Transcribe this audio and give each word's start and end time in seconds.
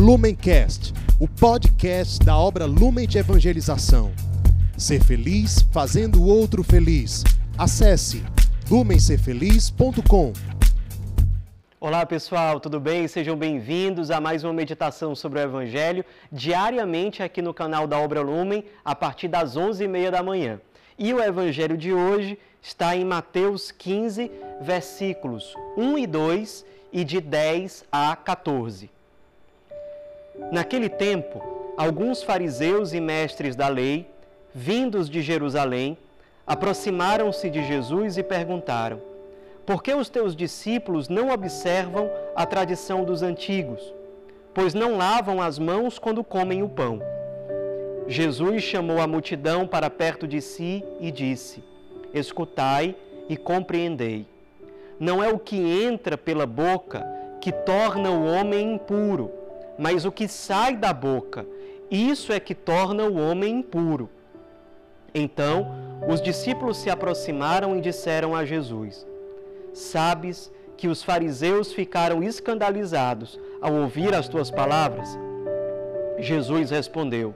Lumencast, 0.00 0.94
o 1.20 1.28
podcast 1.28 2.24
da 2.24 2.34
obra 2.34 2.64
Lumen 2.64 3.06
de 3.06 3.18
Evangelização. 3.18 4.10
Ser 4.74 5.04
feliz 5.04 5.60
fazendo 5.70 6.22
o 6.22 6.26
outro 6.26 6.64
feliz. 6.64 7.22
Acesse 7.58 8.24
lumencerfeliz.com. 8.70 10.32
Olá 11.78 12.06
pessoal, 12.06 12.58
tudo 12.58 12.80
bem? 12.80 13.06
Sejam 13.08 13.36
bem-vindos 13.36 14.10
a 14.10 14.18
mais 14.22 14.42
uma 14.42 14.54
meditação 14.54 15.14
sobre 15.14 15.38
o 15.38 15.42
Evangelho, 15.42 16.02
diariamente 16.32 17.22
aqui 17.22 17.42
no 17.42 17.52
canal 17.52 17.86
da 17.86 17.98
Obra 17.98 18.22
Lumen, 18.22 18.64
a 18.82 18.94
partir 18.94 19.28
das 19.28 19.54
11h30 19.54 20.10
da 20.10 20.22
manhã. 20.22 20.58
E 20.98 21.12
o 21.12 21.22
Evangelho 21.22 21.76
de 21.76 21.92
hoje 21.92 22.38
está 22.62 22.96
em 22.96 23.04
Mateus 23.04 23.70
15, 23.70 24.30
versículos 24.62 25.54
1 25.76 25.98
e 25.98 26.06
2 26.06 26.64
e 26.90 27.04
de 27.04 27.20
10 27.20 27.84
a 27.92 28.16
14. 28.16 28.98
Naquele 30.52 30.88
tempo, 30.88 31.42
alguns 31.76 32.22
fariseus 32.22 32.92
e 32.92 33.00
mestres 33.00 33.54
da 33.54 33.68
lei, 33.68 34.10
vindos 34.54 35.08
de 35.08 35.22
Jerusalém, 35.22 35.96
aproximaram-se 36.46 37.48
de 37.48 37.64
Jesus 37.64 38.18
e 38.18 38.22
perguntaram: 38.22 39.00
Por 39.64 39.82
que 39.82 39.94
os 39.94 40.08
teus 40.08 40.34
discípulos 40.34 41.08
não 41.08 41.30
observam 41.30 42.10
a 42.34 42.44
tradição 42.44 43.04
dos 43.04 43.22
antigos, 43.22 43.94
pois 44.52 44.74
não 44.74 44.96
lavam 44.96 45.40
as 45.40 45.58
mãos 45.58 45.98
quando 45.98 46.24
comem 46.24 46.62
o 46.62 46.68
pão? 46.68 47.00
Jesus 48.08 48.64
chamou 48.64 49.00
a 49.00 49.06
multidão 49.06 49.68
para 49.68 49.88
perto 49.88 50.26
de 50.26 50.40
si 50.40 50.84
e 50.98 51.12
disse: 51.12 51.62
Escutai 52.12 52.96
e 53.28 53.36
compreendei. 53.36 54.26
Não 54.98 55.22
é 55.22 55.28
o 55.28 55.38
que 55.38 55.56
entra 55.56 56.18
pela 56.18 56.44
boca 56.44 57.06
que 57.40 57.52
torna 57.52 58.10
o 58.10 58.24
homem 58.24 58.74
impuro, 58.74 59.30
mas 59.80 60.04
o 60.04 60.12
que 60.12 60.28
sai 60.28 60.76
da 60.76 60.92
boca, 60.92 61.46
isso 61.90 62.34
é 62.34 62.38
que 62.38 62.54
torna 62.54 63.04
o 63.04 63.16
homem 63.18 63.60
impuro. 63.60 64.10
Então, 65.14 65.68
os 66.06 66.20
discípulos 66.20 66.76
se 66.76 66.90
aproximaram 66.90 67.74
e 67.74 67.80
disseram 67.80 68.36
a 68.36 68.44
Jesus: 68.44 69.06
Sabes 69.72 70.52
que 70.76 70.86
os 70.86 71.02
fariseus 71.02 71.72
ficaram 71.72 72.22
escandalizados 72.22 73.40
ao 73.58 73.72
ouvir 73.74 74.14
as 74.14 74.28
tuas 74.28 74.50
palavras? 74.50 75.18
Jesus 76.18 76.70
respondeu: 76.70 77.34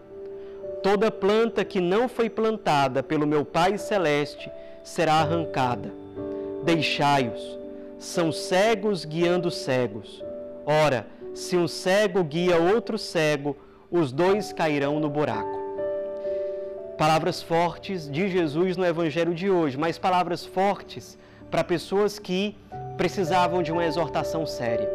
Toda 0.82 1.10
planta 1.10 1.64
que 1.64 1.80
não 1.80 2.10
foi 2.10 2.28
plantada 2.28 3.02
pelo 3.02 3.26
meu 3.26 3.46
Pai 3.46 3.78
celeste 3.78 4.50
será 4.82 5.14
arrancada. 5.14 5.90
Deixai-os. 6.62 7.58
São 7.98 8.30
cegos 8.30 9.06
guiando 9.06 9.50
cegos. 9.50 10.22
Ora, 10.66 11.06
se 11.34 11.56
um 11.56 11.66
cego 11.66 12.22
guia 12.22 12.56
outro 12.58 12.96
cego, 12.96 13.56
os 13.90 14.12
dois 14.12 14.52
cairão 14.52 15.00
no 15.00 15.10
buraco. 15.10 15.62
Palavras 16.96 17.42
fortes 17.42 18.08
de 18.08 18.28
Jesus 18.28 18.76
no 18.76 18.86
Evangelho 18.86 19.34
de 19.34 19.50
hoje, 19.50 19.76
mas 19.76 19.98
palavras 19.98 20.46
fortes 20.46 21.18
para 21.50 21.64
pessoas 21.64 22.18
que 22.20 22.56
precisavam 22.96 23.62
de 23.62 23.72
uma 23.72 23.84
exortação 23.84 24.46
séria. 24.46 24.88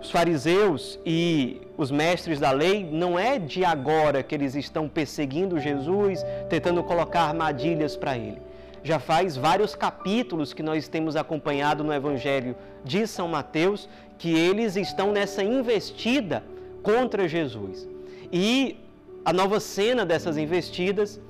Os 0.00 0.10
fariseus 0.10 0.98
e 1.06 1.62
os 1.78 1.90
mestres 1.90 2.38
da 2.38 2.50
lei 2.50 2.84
não 2.84 3.18
é 3.18 3.38
de 3.38 3.64
agora 3.64 4.22
que 4.22 4.34
eles 4.34 4.54
estão 4.54 4.88
perseguindo 4.88 5.58
Jesus, 5.58 6.22
tentando 6.50 6.82
colocar 6.82 7.22
armadilhas 7.22 7.96
para 7.96 8.16
ele. 8.16 8.42
Já 8.84 8.98
faz 8.98 9.36
vários 9.36 9.74
capítulos 9.74 10.52
que 10.52 10.62
nós 10.62 10.88
temos 10.88 11.14
acompanhado 11.14 11.84
no 11.84 11.92
Evangelho 11.92 12.56
de 12.84 13.06
São 13.06 13.28
Mateus 13.28 13.88
que 14.18 14.32
eles 14.36 14.76
estão 14.76 15.12
nessa 15.12 15.42
investida 15.42 16.42
contra 16.82 17.28
Jesus. 17.28 17.88
E 18.32 18.76
a 19.24 19.32
nova 19.32 19.60
cena 19.60 20.04
dessas 20.04 20.36
investidas 20.36 21.20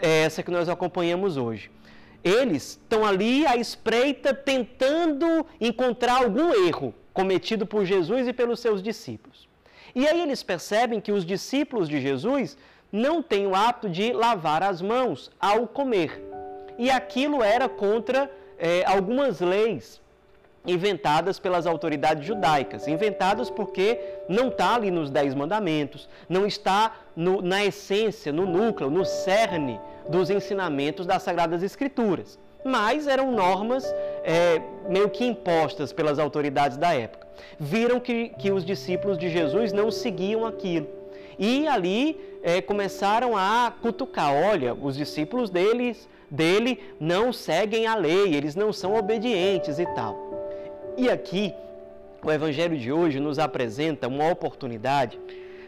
é 0.00 0.22
essa 0.22 0.42
que 0.42 0.50
nós 0.50 0.68
acompanhamos 0.68 1.36
hoje. 1.36 1.70
Eles 2.22 2.78
estão 2.80 3.04
ali 3.04 3.44
à 3.46 3.56
espreita 3.56 4.32
tentando 4.32 5.44
encontrar 5.60 6.22
algum 6.22 6.54
erro 6.66 6.94
cometido 7.12 7.66
por 7.66 7.84
Jesus 7.84 8.28
e 8.28 8.32
pelos 8.32 8.60
seus 8.60 8.80
discípulos. 8.80 9.48
E 9.94 10.06
aí 10.06 10.20
eles 10.20 10.42
percebem 10.42 11.00
que 11.00 11.12
os 11.12 11.26
discípulos 11.26 11.88
de 11.88 12.00
Jesus 12.00 12.56
não 12.90 13.22
têm 13.22 13.46
o 13.46 13.54
hábito 13.54 13.90
de 13.90 14.12
lavar 14.12 14.62
as 14.62 14.80
mãos 14.80 15.30
ao 15.40 15.66
comer. 15.66 16.31
E 16.82 16.90
aquilo 16.90 17.44
era 17.44 17.68
contra 17.68 18.28
é, 18.58 18.84
algumas 18.84 19.40
leis 19.40 20.02
inventadas 20.66 21.38
pelas 21.38 21.64
autoridades 21.64 22.26
judaicas, 22.26 22.88
inventadas 22.88 23.48
porque 23.48 24.00
não 24.28 24.48
está 24.48 24.74
ali 24.74 24.90
nos 24.90 25.08
Dez 25.08 25.32
Mandamentos, 25.32 26.08
não 26.28 26.44
está 26.44 26.96
no, 27.14 27.40
na 27.40 27.64
essência, 27.64 28.32
no 28.32 28.44
núcleo, 28.44 28.90
no 28.90 29.04
cerne 29.04 29.78
dos 30.08 30.28
ensinamentos 30.28 31.06
das 31.06 31.22
Sagradas 31.22 31.62
Escrituras, 31.62 32.36
mas 32.64 33.06
eram 33.06 33.30
normas 33.30 33.84
é, 34.24 34.60
meio 34.88 35.08
que 35.08 35.24
impostas 35.24 35.92
pelas 35.92 36.18
autoridades 36.18 36.76
da 36.76 36.92
época. 36.92 37.28
Viram 37.60 38.00
que, 38.00 38.30
que 38.30 38.50
os 38.50 38.64
discípulos 38.64 39.16
de 39.16 39.28
Jesus 39.28 39.72
não 39.72 39.88
seguiam 39.88 40.44
aquilo 40.44 41.01
e 41.38 41.66
ali 41.66 42.18
é, 42.42 42.60
começaram 42.60 43.36
a 43.36 43.72
cutucar: 43.80 44.34
olha, 44.34 44.74
os 44.74 44.96
discípulos 44.96 45.50
deles, 45.50 46.08
dele 46.30 46.78
não 46.98 47.32
seguem 47.32 47.86
a 47.86 47.94
lei, 47.94 48.34
eles 48.34 48.54
não 48.54 48.72
são 48.72 48.96
obedientes 48.96 49.78
e 49.78 49.86
tal. 49.94 50.16
E 50.96 51.08
aqui, 51.08 51.54
o 52.24 52.30
Evangelho 52.30 52.76
de 52.76 52.92
hoje 52.92 53.18
nos 53.18 53.38
apresenta 53.38 54.08
uma 54.08 54.30
oportunidade 54.30 55.18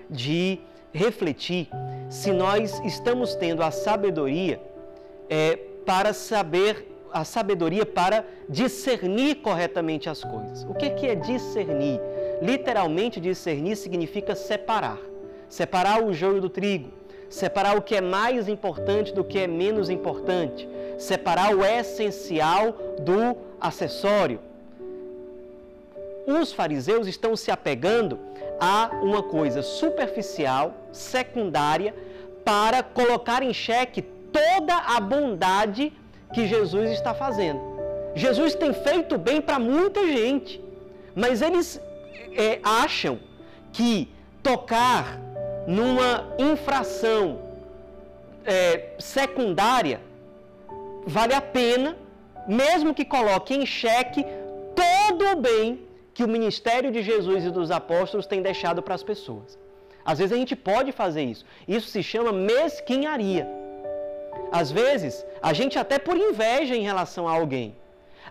de 0.08 0.60
refletir 0.92 1.68
se 2.08 2.30
nós 2.32 2.80
estamos 2.84 3.34
tendo 3.34 3.62
a 3.62 3.70
sabedoria 3.70 4.60
é, 5.28 5.56
para 5.84 6.12
saber, 6.12 6.86
a 7.12 7.24
sabedoria 7.24 7.84
para 7.84 8.24
discernir 8.48 9.36
corretamente 9.36 10.08
as 10.08 10.22
coisas. 10.22 10.64
O 10.64 10.74
que 10.74 10.86
é, 10.86 10.90
que 10.90 11.06
é 11.06 11.14
discernir? 11.14 12.00
Literalmente, 12.40 13.20
discernir 13.20 13.76
significa 13.76 14.34
separar. 14.34 14.98
Separar 15.54 16.02
o 16.02 16.12
joio 16.12 16.40
do 16.40 16.48
trigo, 16.48 16.90
separar 17.30 17.76
o 17.76 17.80
que 17.80 17.94
é 17.94 18.00
mais 18.00 18.48
importante 18.48 19.14
do 19.14 19.22
que 19.22 19.38
é 19.38 19.46
menos 19.46 19.88
importante, 19.88 20.68
separar 20.98 21.54
o 21.54 21.64
essencial 21.64 22.72
do 22.98 23.36
acessório. 23.60 24.40
Os 26.26 26.52
fariseus 26.52 27.06
estão 27.06 27.36
se 27.36 27.52
apegando 27.52 28.18
a 28.60 28.90
uma 29.00 29.22
coisa 29.22 29.62
superficial, 29.62 30.74
secundária, 30.90 31.94
para 32.44 32.82
colocar 32.82 33.40
em 33.40 33.54
xeque 33.54 34.02
toda 34.02 34.74
a 34.74 34.98
bondade 34.98 35.92
que 36.34 36.48
Jesus 36.48 36.90
está 36.90 37.14
fazendo. 37.14 37.60
Jesus 38.16 38.56
tem 38.56 38.72
feito 38.72 39.16
bem 39.16 39.40
para 39.40 39.60
muita 39.60 40.04
gente, 40.04 40.60
mas 41.14 41.40
eles 41.40 41.80
é, 42.36 42.58
acham 42.64 43.20
que 43.72 44.12
tocar 44.42 45.22
numa 45.66 46.26
infração 46.38 47.40
é, 48.44 48.90
secundária 48.98 50.00
vale 51.06 51.34
a 51.34 51.40
pena, 51.40 51.96
mesmo 52.46 52.94
que 52.94 53.04
coloque 53.04 53.54
em 53.54 53.64
xeque 53.64 54.24
todo 54.74 55.32
o 55.32 55.36
bem 55.36 55.80
que 56.12 56.24
o 56.24 56.28
ministério 56.28 56.90
de 56.90 57.02
Jesus 57.02 57.44
e 57.44 57.50
dos 57.50 57.70
apóstolos 57.70 58.26
tem 58.26 58.40
deixado 58.42 58.82
para 58.82 58.94
as 58.94 59.02
pessoas. 59.02 59.58
Às 60.04 60.18
vezes 60.18 60.32
a 60.32 60.36
gente 60.36 60.54
pode 60.54 60.92
fazer 60.92 61.22
isso. 61.22 61.44
Isso 61.66 61.88
se 61.88 62.02
chama 62.02 62.30
mesquinharia. 62.32 63.48
Às 64.52 64.70
vezes, 64.70 65.24
a 65.42 65.52
gente 65.52 65.78
até 65.78 65.98
por 65.98 66.16
inveja 66.16 66.76
em 66.76 66.82
relação 66.82 67.26
a 67.26 67.32
alguém. 67.32 67.74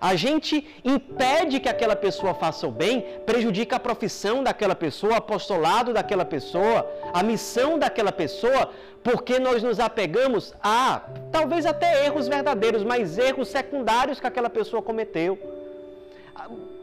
A 0.09 0.17
gente 0.17 0.67
impede 0.83 1.61
que 1.61 1.69
aquela 1.69 1.95
pessoa 1.95 2.33
faça 2.33 2.67
o 2.67 2.71
bem, 2.71 2.95
prejudica 3.25 3.77
a 3.77 3.79
profissão 3.79 4.43
daquela 4.43 4.75
pessoa, 4.75 5.15
apostolado 5.15 5.93
daquela 5.93 6.25
pessoa, 6.25 6.85
a 7.13 7.23
missão 7.23 7.79
daquela 7.79 8.11
pessoa, 8.11 8.69
porque 9.01 9.39
nós 9.39 9.63
nos 9.63 9.79
apegamos 9.79 10.53
a 10.61 11.03
talvez 11.31 11.65
até 11.65 12.05
erros 12.05 12.27
verdadeiros, 12.27 12.83
mas 12.83 13.17
erros 13.17 13.47
secundários 13.47 14.19
que 14.19 14.27
aquela 14.27 14.49
pessoa 14.49 14.81
cometeu. 14.81 15.39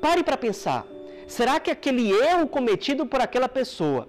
Pare 0.00 0.24
para 0.24 0.38
pensar. 0.38 0.86
Será 1.28 1.60
que 1.60 1.70
aquele 1.70 2.10
erro 2.10 2.48
cometido 2.48 3.04
por 3.04 3.20
aquela 3.20 3.50
pessoa 3.50 4.08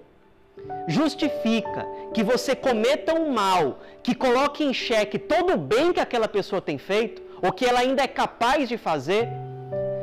justifica 0.88 1.86
que 2.14 2.22
você 2.22 2.56
cometa 2.56 3.12
um 3.12 3.30
mal 3.30 3.80
que 4.02 4.14
coloque 4.14 4.64
em 4.64 4.72
xeque 4.72 5.18
todo 5.18 5.52
o 5.52 5.58
bem 5.58 5.92
que 5.92 6.00
aquela 6.00 6.28
pessoa 6.28 6.62
tem 6.62 6.78
feito, 6.78 7.20
ou 7.42 7.52
que 7.52 7.66
ela 7.66 7.80
ainda 7.80 8.02
é 8.02 8.06
capaz 8.06 8.68
de 8.68 8.78
fazer? 8.78 9.28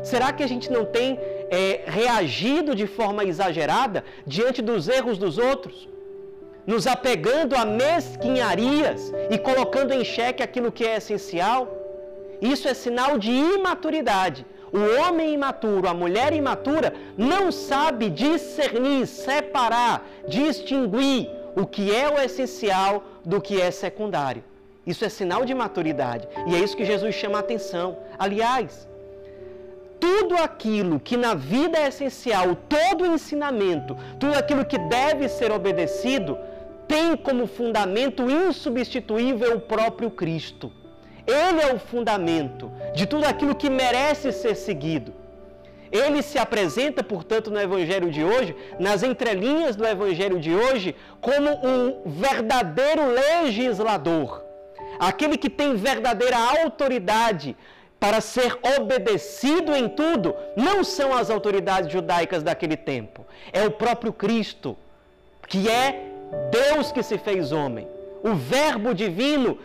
Será 0.03 0.31
que 0.31 0.43
a 0.43 0.47
gente 0.47 0.71
não 0.71 0.85
tem 0.85 1.19
é, 1.49 1.83
reagido 1.85 2.75
de 2.75 2.87
forma 2.87 3.23
exagerada 3.23 4.03
diante 4.25 4.61
dos 4.61 4.87
erros 4.87 5.17
dos 5.17 5.37
outros? 5.37 5.87
Nos 6.67 6.85
apegando 6.85 7.55
a 7.55 7.65
mesquinharias 7.65 9.11
e 9.31 9.37
colocando 9.37 9.93
em 9.93 10.03
xeque 10.03 10.43
aquilo 10.43 10.71
que 10.71 10.85
é 10.85 10.97
essencial? 10.97 11.67
Isso 12.41 12.67
é 12.67 12.73
sinal 12.73 13.17
de 13.17 13.31
imaturidade 13.31 14.45
o 14.71 15.01
homem 15.01 15.33
imaturo, 15.33 15.87
a 15.87 15.93
mulher 15.93 16.33
imatura, 16.33 16.93
não 17.17 17.51
sabe 17.51 18.09
discernir, 18.09 19.07
separar, 19.07 20.07
distinguir 20.27 21.29
o 21.55 21.65
que 21.65 21.93
é 21.93 22.07
o 22.09 22.19
essencial 22.19 23.03
do 23.25 23.41
que 23.41 23.59
é 23.59 23.71
secundário. 23.71 24.43
Isso 24.91 25.05
é 25.05 25.09
sinal 25.09 25.41
de 25.45 25.53
maturidade. 25.53 26.27
E 26.47 26.55
é 26.55 26.59
isso 26.59 26.77
que 26.79 26.89
Jesus 26.91 27.13
chama 27.13 27.37
a 27.37 27.41
atenção. 27.41 27.97
Aliás, 28.17 28.87
tudo 29.99 30.33
aquilo 30.47 30.99
que 30.99 31.15
na 31.25 31.33
vida 31.35 31.77
é 31.77 31.89
essencial, 31.89 32.55
todo 32.55 33.05
ensinamento, 33.05 33.95
tudo 34.19 34.33
aquilo 34.35 34.65
que 34.65 34.79
deve 34.79 35.29
ser 35.29 35.51
obedecido, 35.51 36.39
tem 36.87 37.15
como 37.15 37.45
fundamento 37.45 38.27
insubstituível 38.27 39.57
o 39.57 39.61
próprio 39.61 40.09
Cristo. 40.09 40.71
Ele 41.27 41.61
é 41.61 41.71
o 41.71 41.77
fundamento 41.77 42.71
de 42.95 43.05
tudo 43.05 43.25
aquilo 43.25 43.53
que 43.53 43.69
merece 43.69 44.31
ser 44.31 44.55
seguido. 44.55 45.13
Ele 45.91 46.23
se 46.23 46.39
apresenta, 46.39 47.03
portanto, 47.03 47.51
no 47.51 47.61
Evangelho 47.61 48.09
de 48.09 48.23
hoje, 48.23 48.55
nas 48.79 49.03
entrelinhas 49.03 49.75
do 49.75 49.85
Evangelho 49.85 50.39
de 50.39 50.53
hoje, 50.55 50.95
como 51.21 51.49
um 51.63 52.01
verdadeiro 52.05 53.03
legislador. 53.05 54.48
Aquele 54.99 55.37
que 55.37 55.49
tem 55.49 55.75
verdadeira 55.75 56.37
autoridade 56.37 57.55
para 57.99 58.21
ser 58.21 58.57
obedecido 58.77 59.75
em 59.75 59.89
tudo, 59.89 60.35
não 60.55 60.83
são 60.83 61.13
as 61.15 61.29
autoridades 61.29 61.91
judaicas 61.91 62.43
daquele 62.43 62.77
tempo, 62.77 63.25
é 63.51 63.63
o 63.63 63.71
próprio 63.71 64.13
Cristo, 64.13 64.77
que 65.47 65.69
é 65.69 66.05
Deus 66.51 66.91
que 66.91 67.03
se 67.03 67.17
fez 67.17 67.51
homem, 67.51 67.87
o 68.23 68.35
Verbo 68.35 68.93
divino 68.93 69.57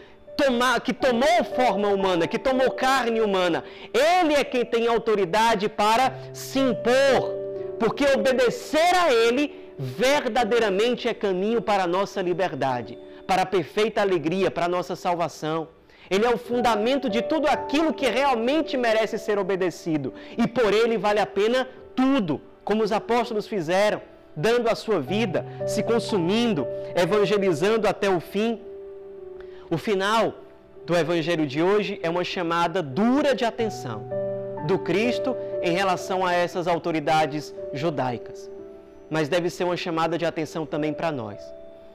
que 0.82 0.92
tomou 0.92 1.44
forma 1.54 1.88
humana, 1.88 2.26
que 2.26 2.38
tomou 2.38 2.70
carne 2.72 3.20
humana. 3.20 3.62
Ele 3.92 4.34
é 4.34 4.42
quem 4.42 4.64
tem 4.64 4.88
autoridade 4.88 5.68
para 5.68 6.12
se 6.32 6.58
impor, 6.58 7.32
porque 7.78 8.04
obedecer 8.06 8.94
a 8.96 9.12
Ele 9.12 9.72
verdadeiramente 9.78 11.08
é 11.08 11.14
caminho 11.14 11.62
para 11.62 11.84
a 11.84 11.86
nossa 11.86 12.20
liberdade, 12.20 12.98
para 13.26 13.42
a 13.42 13.46
perfeita 13.46 14.00
alegria, 14.00 14.50
para 14.50 14.66
a 14.66 14.68
nossa 14.68 14.94
salvação. 14.96 15.68
Ele 16.10 16.26
é 16.26 16.30
o 16.30 16.38
fundamento 16.38 17.08
de 17.08 17.22
tudo 17.22 17.46
aquilo 17.46 17.92
que 17.92 18.06
realmente 18.06 18.76
merece 18.76 19.18
ser 19.18 19.38
obedecido. 19.38 20.12
E 20.36 20.46
por 20.46 20.72
ele 20.72 20.98
vale 20.98 21.20
a 21.20 21.26
pena 21.26 21.66
tudo, 21.96 22.40
como 22.64 22.82
os 22.82 22.92
apóstolos 22.92 23.46
fizeram, 23.46 24.00
dando 24.36 24.68
a 24.68 24.74
sua 24.74 25.00
vida, 25.00 25.46
se 25.66 25.82
consumindo, 25.82 26.66
evangelizando 26.94 27.88
até 27.88 28.08
o 28.10 28.20
fim. 28.20 28.60
O 29.70 29.78
final 29.78 30.34
do 30.84 30.94
evangelho 30.94 31.46
de 31.46 31.62
hoje 31.62 31.98
é 32.02 32.10
uma 32.10 32.24
chamada 32.24 32.82
dura 32.82 33.34
de 33.34 33.44
atenção 33.44 34.06
do 34.66 34.78
Cristo 34.78 35.36
em 35.62 35.72
relação 35.72 36.24
a 36.24 36.32
essas 36.32 36.66
autoridades 36.66 37.54
judaicas. 37.72 38.50
Mas 39.10 39.28
deve 39.28 39.48
ser 39.50 39.64
uma 39.64 39.76
chamada 39.76 40.18
de 40.18 40.26
atenção 40.26 40.66
também 40.66 40.92
para 40.92 41.10
nós. 41.12 41.40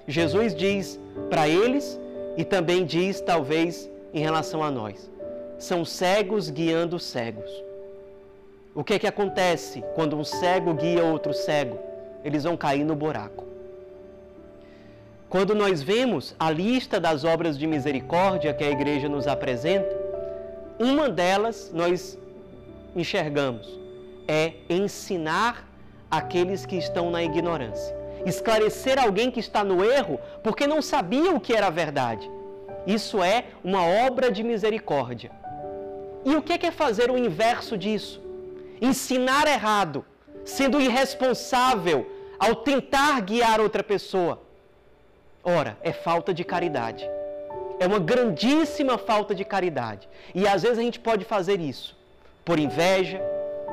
Jesus 0.10 0.56
diz 0.56 1.00
para 1.30 1.48
eles 1.48 2.00
e 2.36 2.44
também 2.44 2.84
diz, 2.84 3.22
talvez, 3.22 3.88
em 4.12 4.20
relação 4.20 4.64
a 4.64 4.72
nós. 4.72 5.08
São 5.60 5.86
cegos 5.86 6.50
guiando 6.50 6.98
cegos. 6.98 7.52
O 8.74 8.84
que 8.84 8.96
é 8.96 9.00
que 9.00 9.06
acontece 9.06 9.84
quando 9.94 10.18
um 10.18 10.24
cego 10.24 10.74
guia 10.74 11.04
outro 11.04 11.32
cego? 11.32 11.78
Eles 12.24 12.44
vão 12.44 12.58
cair 12.58 12.84
no 12.84 12.96
buraco. 12.96 13.46
Quando 15.30 15.54
nós 15.54 15.84
vemos 15.84 16.36
a 16.40 16.50
lista 16.50 17.00
das 17.00 17.24
obras 17.24 17.56
de 17.56 17.68
misericórdia 17.68 18.52
que 18.52 18.64
a 18.64 18.72
igreja 18.72 19.08
nos 19.08 19.28
apresenta, 19.28 19.96
uma 20.80 21.08
delas 21.08 21.72
nós 21.72 22.18
enxergamos 22.96 23.80
é 24.28 24.54
ensinar 24.68 25.70
aqueles 26.10 26.66
que 26.66 26.78
estão 26.78 27.12
na 27.12 27.24
ignorância. 27.24 27.99
Esclarecer 28.26 29.00
alguém 29.00 29.32
que 29.32 29.40
está 29.40 29.64
no 29.64 29.84
erro 29.84 30.20
porque 30.44 30.68
não 30.68 30.82
sabia 30.82 31.34
o 31.34 31.40
que 31.40 31.54
era 31.54 31.68
a 31.68 31.72
verdade. 31.72 32.30
Isso 32.86 33.22
é 33.22 33.46
uma 33.64 33.86
obra 33.86 34.32
de 34.32 34.44
misericórdia. 34.44 35.32
E 36.26 36.36
o 36.36 36.42
que 36.42 36.66
é 36.66 36.72
fazer 36.72 37.10
o 37.10 37.18
inverso 37.18 37.78
disso? 37.78 38.22
Ensinar 38.82 39.48
errado, 39.48 40.06
sendo 40.44 40.80
irresponsável 40.80 42.08
ao 42.38 42.56
tentar 42.56 43.20
guiar 43.22 43.60
outra 43.60 43.84
pessoa 43.84 44.42
Ora, 45.44 45.78
é 45.82 45.92
falta 45.92 46.34
de 46.34 46.44
caridade. 46.44 47.10
É 47.80 47.88
uma 47.88 48.00
grandíssima 48.00 48.98
falta 48.98 49.34
de 49.34 49.46
caridade. 49.46 50.08
E 50.36 50.48
às 50.48 50.64
vezes 50.64 50.78
a 50.78 50.82
gente 50.82 51.00
pode 51.00 51.26
fazer 51.26 51.60
isso 51.60 51.98
por 52.44 52.60
inveja, 52.60 53.22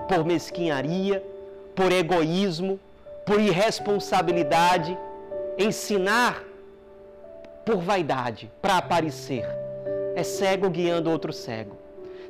por 0.08 0.24
mesquinharia, 0.24 1.24
por 1.74 1.90
egoísmo, 1.90 2.78
por 3.26 3.40
irresponsabilidade, 3.40 4.96
ensinar 5.58 6.42
por 7.64 7.78
vaidade, 7.78 8.50
para 8.62 8.78
aparecer. 8.78 9.44
É 10.14 10.22
cego 10.22 10.70
guiando 10.70 11.10
outro 11.10 11.32
cego. 11.32 11.76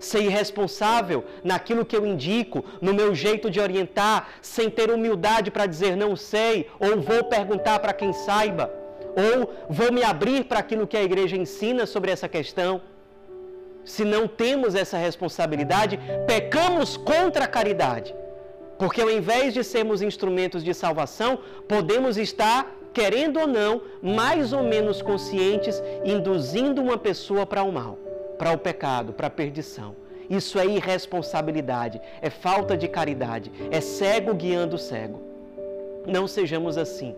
Ser 0.01 0.23
irresponsável 0.23 1.25
naquilo 1.45 1.85
que 1.85 1.97
eu 1.97 2.05
indico, 2.05 2.65
no 2.81 2.93
meu 2.93 3.15
jeito 3.15 3.51
de 3.51 3.61
orientar, 3.61 4.29
sem 4.43 4.69
ter 4.69 4.91
humildade 4.91 5.51
para 5.51 5.67
dizer 5.67 5.97
não 5.97 6.17
sei, 6.17 6.69
ou 6.81 7.01
vou 7.01 7.25
perguntar 7.25 7.79
para 7.79 7.93
quem 7.93 8.13
saiba 8.13 8.71
ou 9.17 9.51
vou 9.71 9.91
me 9.91 10.05
abrir 10.05 10.45
para 10.45 10.59
aquilo 10.59 10.87
que 10.87 10.97
a 10.97 11.03
igreja 11.03 11.37
ensina 11.37 11.87
sobre 11.87 12.11
essa 12.11 12.29
questão. 12.29 12.83
Se 13.83 14.05
não 14.05 14.29
temos 14.29 14.75
essa 14.75 14.99
responsabilidade, 14.99 15.99
pecamos 16.27 16.97
contra 16.99 17.45
a 17.45 17.49
caridade. 17.49 18.15
Porque 18.79 19.01
ao 19.01 19.11
invés 19.11 19.55
de 19.55 19.65
sermos 19.65 20.03
instrumentos 20.03 20.63
de 20.63 20.75
salvação, 20.75 21.39
podemos 21.67 22.17
estar, 22.17 22.75
querendo 22.93 23.41
ou 23.41 23.47
não, 23.47 23.83
mais 24.03 24.53
ou 24.53 24.63
menos 24.63 25.01
conscientes, 25.01 25.83
induzindo 26.05 26.83
uma 26.83 26.99
pessoa 26.99 27.47
para 27.47 27.63
o 27.63 27.73
mal, 27.73 27.99
para 28.39 28.53
o 28.53 28.59
pecado, 28.59 29.13
para 29.13 29.29
a 29.29 29.31
perdição. 29.31 29.97
Isso 30.29 30.59
é 30.59 30.67
irresponsabilidade, 30.67 32.01
é 32.21 32.29
falta 32.29 32.77
de 32.77 32.89
caridade, 32.89 33.51
é 33.71 33.81
cego 33.81 34.35
guiando 34.35 34.77
cego. 34.77 35.23
Não 36.07 36.27
sejamos 36.27 36.77
assim. 36.77 37.15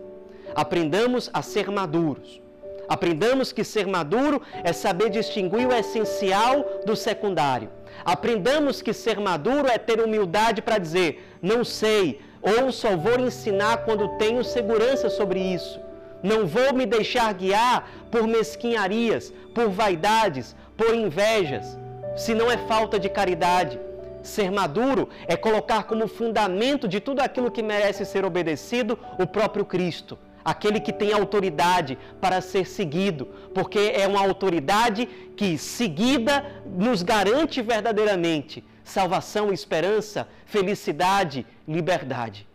Aprendamos 0.55 1.29
a 1.33 1.41
ser 1.41 1.69
maduros. 1.69 2.41
Aprendamos 2.89 3.51
que 3.51 3.63
ser 3.63 3.85
maduro 3.85 4.41
é 4.63 4.73
saber 4.73 5.11
distinguir 5.11 5.67
o 5.67 5.71
essencial 5.71 6.81
do 6.87 6.95
secundário. 6.95 7.69
Aprendamos 8.03 8.81
que 8.81 8.93
ser 8.93 9.19
maduro 9.19 9.67
é 9.67 9.77
ter 9.77 10.01
humildade 10.01 10.59
para 10.63 10.79
dizer: 10.79 11.37
não 11.39 11.63
sei, 11.63 12.19
ou 12.41 12.71
só 12.71 12.97
vou 12.97 13.19
ensinar 13.19 13.85
quando 13.85 14.17
tenho 14.17 14.43
segurança 14.43 15.07
sobre 15.07 15.39
isso. 15.39 15.79
Não 16.23 16.47
vou 16.47 16.73
me 16.73 16.85
deixar 16.87 17.31
guiar 17.31 17.87
por 18.09 18.23
mesquinharias, 18.27 19.31
por 19.53 19.69
vaidades, 19.69 20.55
por 20.75 20.95
invejas, 20.95 21.77
se 22.17 22.33
não 22.33 22.49
é 22.49 22.57
falta 22.57 22.99
de 22.99 23.07
caridade. 23.07 23.79
Ser 24.23 24.51
maduro 24.51 25.07
é 25.27 25.37
colocar 25.37 25.83
como 25.83 26.07
fundamento 26.07 26.87
de 26.87 26.99
tudo 26.99 27.19
aquilo 27.19 27.51
que 27.51 27.61
merece 27.61 28.03
ser 28.03 28.25
obedecido 28.25 28.97
o 29.19 29.27
próprio 29.27 29.63
Cristo 29.63 30.17
aquele 30.43 30.79
que 30.79 30.93
tem 30.93 31.13
autoridade 31.13 31.97
para 32.21 32.41
ser 32.41 32.65
seguido, 32.67 33.25
porque 33.53 33.93
é 33.95 34.07
uma 34.07 34.21
autoridade 34.21 35.05
que, 35.35 35.57
seguida, 35.57 36.45
nos 36.65 37.03
garante 37.03 37.61
verdadeiramente 37.61 38.63
salvação, 38.83 39.53
esperança, 39.53 40.27
felicidade, 40.45 41.45
liberdade. 41.67 42.47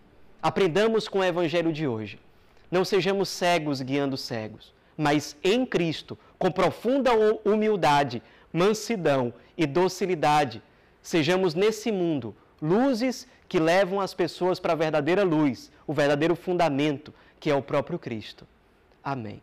Aprendamos 0.43 1.07
com 1.09 1.21
o 1.21 1.25
Evangelho 1.25 1.73
de 1.73 1.87
hoje. 1.87 2.19
Não 2.71 2.85
sejamos 2.85 3.29
cegos 3.29 3.81
guiando 3.81 4.17
cegos, 4.17 4.75
mas 4.97 5.37
em 5.45 5.65
Cristo, 5.65 6.19
com 6.39 6.51
profunda 6.51 7.13
humildade, 7.45 8.21
mansidão 8.53 9.33
e 9.57 9.65
docilidade, 9.65 10.61
sejamos 11.01 11.55
nesse 11.55 11.93
mundo 11.93 12.35
luzes 12.61 13.29
que 13.49 13.61
levam 13.61 14.01
as 14.01 14.13
pessoas 14.13 14.59
para 14.59 14.73
a 14.73 14.77
verdadeira 14.77 15.23
luz, 15.23 15.71
o 15.87 15.93
verdadeiro 15.93 16.35
fundamento, 16.35 17.15
que 17.39 17.51
é 17.51 17.55
o 17.55 17.63
próprio 17.63 17.99
Cristo. 17.99 18.47
Amém. 19.03 19.41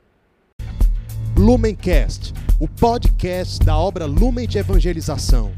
Lumencast, 1.38 2.34
o 2.60 2.68
podcast 2.68 3.60
da 3.66 3.78
obra 3.78 4.06
Lumen 4.06 4.48
de 4.48 4.58
Evangelização. 4.58 5.52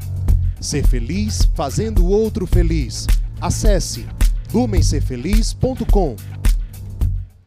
Ser 0.60 0.86
feliz 0.86 1.44
fazendo 1.54 2.04
o 2.04 2.08
outro 2.08 2.46
feliz. 2.46 3.06
Acesse 3.40 4.06
lumencerfeliz.com. 4.52 6.16